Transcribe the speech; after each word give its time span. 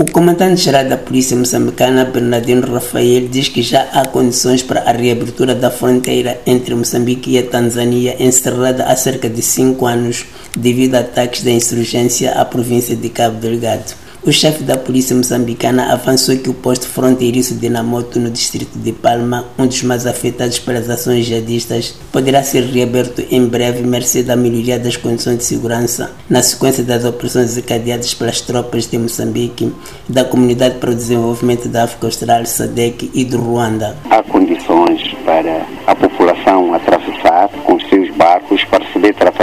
O 0.00 0.04
comandante-geral 0.04 0.84
da 0.84 0.96
Polícia 0.96 1.36
Moçambicana, 1.36 2.04
Bernardino 2.04 2.72
Rafael, 2.72 3.26
diz 3.26 3.48
que 3.48 3.62
já 3.62 3.82
há 3.92 4.06
condições 4.06 4.62
para 4.62 4.88
a 4.88 4.92
reabertura 4.92 5.56
da 5.56 5.72
fronteira 5.72 6.40
entre 6.46 6.72
Moçambique 6.72 7.32
e 7.32 7.38
a 7.38 7.42
Tanzânia, 7.42 8.14
encerrada 8.20 8.84
há 8.84 8.94
cerca 8.94 9.28
de 9.28 9.42
cinco 9.42 9.86
anos 9.86 10.24
devido 10.56 10.94
a 10.94 11.00
ataques 11.00 11.42
da 11.42 11.50
insurgência 11.50 12.30
à 12.30 12.44
província 12.44 12.94
de 12.94 13.08
Cabo 13.08 13.40
Delgado. 13.40 13.92
O 14.26 14.32
chefe 14.32 14.64
da 14.64 14.76
polícia 14.76 15.14
moçambicana 15.14 15.92
avançou 15.92 16.36
que 16.36 16.50
o 16.50 16.54
posto 16.54 16.88
fronteiriço 16.88 17.54
de 17.54 17.70
Namoto, 17.70 18.18
no 18.18 18.30
distrito 18.30 18.76
de 18.76 18.92
Palma, 18.92 19.46
um 19.56 19.66
dos 19.66 19.82
mais 19.84 20.06
afetados 20.06 20.58
pelas 20.58 20.90
ações 20.90 21.24
jihadistas, 21.24 21.94
poderá 22.12 22.42
ser 22.42 22.64
reaberto 22.64 23.24
em 23.30 23.46
breve, 23.46 23.82
mercê 23.84 24.22
da 24.24 24.36
melhoria 24.36 24.78
das 24.78 24.96
condições 24.96 25.38
de 25.38 25.44
segurança, 25.44 26.10
na 26.28 26.42
sequência 26.42 26.82
das 26.82 27.04
operações 27.04 27.46
desencadeadas 27.46 28.12
pelas 28.12 28.40
tropas 28.40 28.86
de 28.86 28.98
Moçambique, 28.98 29.72
da 30.08 30.24
Comunidade 30.24 30.74
para 30.74 30.90
o 30.90 30.94
Desenvolvimento 30.94 31.68
da 31.68 31.84
África 31.84 32.08
Austral, 32.08 32.44
SADEC 32.44 33.10
e 33.14 33.24
do 33.24 33.38
Ruanda. 33.38 33.96
Há 34.10 34.22
condições 34.24 35.00
para 35.24 35.64
a 35.86 35.94
população 35.94 36.74
atravessar 36.74 37.48
com 37.64 37.78
seus 37.80 38.10
barcos 38.16 38.64
para 38.64 38.84
receber 38.84 39.14
tratamento 39.14 39.37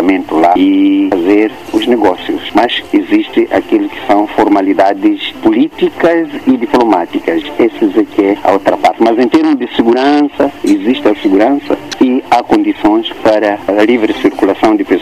lá 0.45 0.53
e 0.55 1.09
fazer 1.09 1.51
os 1.73 1.87
negócios, 1.87 2.41
mas 2.53 2.83
existe 2.93 3.47
aquilo 3.51 3.89
que 3.89 4.05
são 4.05 4.27
formalidades 4.27 5.31
políticas 5.43 6.29
e 6.45 6.57
diplomáticas. 6.57 7.43
Essas 7.57 7.97
aqui 7.97 8.23
é 8.23 8.37
a 8.43 8.51
outra 8.53 8.77
parte. 8.77 9.01
Mas 9.01 9.17
em 9.17 9.27
termos 9.27 9.57
de 9.57 9.67
segurança, 9.75 10.51
existe 10.63 11.07
a 11.07 11.15
segurança 11.15 11.77
e 12.01 12.23
há 12.29 12.43
condições 12.43 13.11
para 13.23 13.59
a 13.67 13.83
livre 13.83 14.13
circulação 14.13 14.75
de 14.75 14.83
pessoas. 14.83 14.94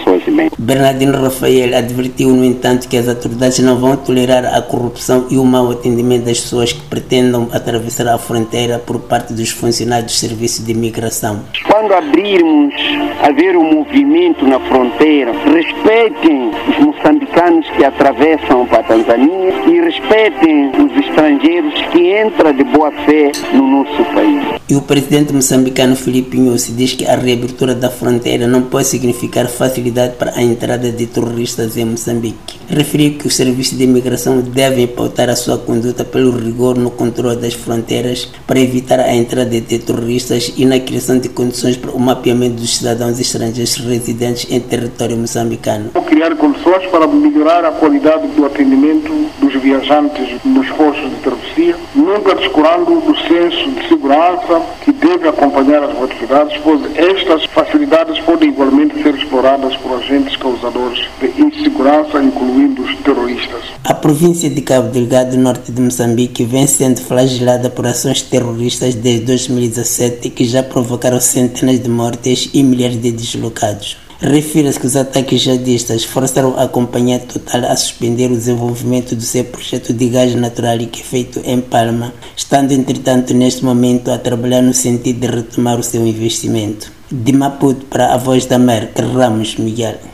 Bernardino 0.63 1.21
Rafael 1.21 1.75
advertiu, 1.75 2.29
no 2.29 2.45
entanto, 2.45 2.87
que 2.87 2.95
as 2.95 3.09
autoridades 3.09 3.59
não 3.59 3.75
vão 3.75 3.97
tolerar 3.97 4.45
a 4.45 4.61
corrupção 4.61 5.27
e 5.29 5.37
o 5.37 5.43
mau 5.43 5.69
atendimento 5.69 6.23
das 6.23 6.39
pessoas 6.39 6.71
que 6.71 6.79
pretendam 6.83 7.49
atravessar 7.51 8.07
a 8.07 8.17
fronteira 8.17 8.79
por 8.79 8.97
parte 8.99 9.33
dos 9.33 9.49
funcionários 9.49 10.13
do 10.13 10.15
Serviço 10.15 10.63
de 10.63 10.71
Imigração. 10.71 11.41
Quando 11.69 11.93
abrirmos 11.93 12.73
a 13.21 13.31
ver 13.31 13.57
o 13.57 13.63
movimento 13.63 14.47
na 14.47 14.59
fronteira, 14.61 15.33
respeitem 15.53 16.51
os 16.69 16.77
moçambicanos 16.79 17.69
que 17.71 17.83
atravessam 17.83 18.65
para 18.65 18.79
a 18.79 18.83
Tanzânia 18.83 19.53
e 19.67 19.81
respeitem 19.81 20.69
os 20.69 21.05
estrangeiros 21.05 21.73
que 21.91 22.21
entram 22.21 22.53
de 22.53 22.63
boa 22.63 22.91
fé 23.05 23.33
no 23.53 23.67
nosso 23.67 24.03
país. 24.13 24.61
E 24.69 24.75
o 24.75 24.81
presidente 24.81 25.33
moçambicano 25.33 25.95
Filipe 25.95 26.37
Nhosi 26.37 26.71
diz 26.71 26.93
que 26.93 27.05
a 27.05 27.15
reabertura 27.15 27.75
da 27.75 27.89
fronteira 27.89 28.47
não 28.47 28.61
pode 28.61 28.87
significar 28.87 29.47
facilidade 29.47 30.15
para 30.15 30.31
a 30.35 30.41
entrada 30.53 30.91
de 30.91 31.05
terroristas 31.07 31.75
em 31.77 31.85
Moçambique. 31.85 32.59
Referiu 32.69 33.17
que 33.17 33.27
os 33.27 33.35
serviços 33.35 33.77
de 33.77 33.83
imigração 33.83 34.39
devem 34.39 34.87
pautar 34.87 35.29
a 35.29 35.35
sua 35.35 35.57
conduta 35.57 36.05
pelo 36.05 36.31
rigor 36.31 36.77
no 36.77 36.91
controle 36.91 37.35
das 37.35 37.53
fronteiras 37.53 38.29
para 38.47 38.59
evitar 38.59 38.99
a 38.99 39.13
entrada 39.13 39.49
de 39.49 39.79
terroristas 39.79 40.53
e 40.55 40.65
na 40.65 40.79
criação 40.79 41.17
de 41.19 41.29
condições 41.29 41.75
para 41.75 41.91
o 41.91 41.99
mapeamento 41.99 42.55
dos 42.55 42.77
cidadãos 42.77 43.19
estrangeiros 43.19 43.75
residentes 43.75 44.47
em 44.49 44.59
território 44.59 45.17
moçambicano. 45.17 45.91
Criar 46.05 46.35
condições 46.35 46.85
para 46.87 47.07
melhorar 47.07 47.65
a 47.65 47.71
qualidade 47.71 48.27
do 48.27 48.45
atendimento 48.45 49.11
dos 49.41 49.53
viajantes 49.55 50.37
nos 50.45 50.69
postos 50.69 51.09
de 51.09 51.15
travessia, 51.17 51.75
nunca 51.95 52.35
descurando 52.35 53.01
do 53.01 53.17
senso 53.27 53.71
de 53.71 53.87
segurança 53.87 54.61
que 54.83 54.91
deve 54.91 55.27
acompanhar 55.27 55.83
as 55.83 56.01
atividades, 56.03 56.59
pois 56.63 56.81
estas 56.95 57.45
facilidades 57.45 58.19
podem 58.21 58.49
igualmente 58.49 59.01
ser 59.01 59.15
exploradas 59.43 59.75
por 59.75 59.91
agentes 59.97 60.37
causadores 60.37 61.05
de 61.19 61.41
insegurança, 61.41 62.23
incluindo 62.23 62.81
os 62.81 62.95
terroristas. 62.99 63.61
A 63.83 63.93
província 63.93 64.49
de 64.49 64.61
Cabo 64.61 64.89
Delgado, 64.89 65.35
norte 65.37 65.69
de 65.69 65.81
Moçambique, 65.81 66.45
vem 66.45 66.65
sendo 66.65 67.01
flagelada 67.01 67.69
por 67.69 67.85
ações 67.85 68.21
terroristas 68.21 68.95
desde 68.95 69.25
2017 69.25 70.29
que 70.29 70.45
já 70.45 70.63
provocaram 70.63 71.19
centenas 71.19 71.83
de 71.83 71.89
mortes 71.89 72.51
e 72.53 72.63
milhares 72.63 73.01
de 73.01 73.11
deslocados. 73.11 73.97
Refira-se 74.21 74.79
que 74.79 74.87
os 74.87 74.95
ataques 74.95 75.41
jihadistas 75.41 76.05
forçaram 76.05 76.57
a 76.57 76.65
Companhia 76.69 77.19
Total 77.19 77.65
a 77.65 77.75
suspender 77.75 78.31
o 78.31 78.37
desenvolvimento 78.37 79.13
do 79.13 79.21
seu 79.23 79.43
projeto 79.43 79.91
de 79.91 80.07
gás 80.07 80.33
natural 80.35 80.77
que 80.89 81.01
é 81.01 81.03
feito 81.03 81.41
em 81.43 81.59
Palma, 81.59 82.13
estando 82.37 82.71
entretanto 82.71 83.33
neste 83.33 83.65
momento 83.65 84.09
a 84.09 84.17
trabalhar 84.17 84.61
no 84.61 84.73
sentido 84.73 85.19
de 85.19 85.27
retomar 85.27 85.77
o 85.77 85.83
seu 85.83 86.07
investimento. 86.07 87.02
De 87.15 87.31
Maputo 87.31 87.85
para 87.85 88.11
a 88.11 88.17
Voz 88.17 88.47
da 88.47 88.55
América, 88.55 89.05
Ramos 89.05 89.59
Miguel. 89.59 90.12